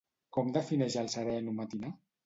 Com 0.37 0.49
defineix 0.55 0.97
el 1.05 1.13
sereno 1.19 1.57
matinar? 1.63 1.97